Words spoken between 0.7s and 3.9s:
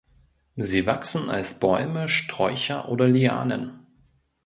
wachsen als Bäume, Sträucher oder Lianen.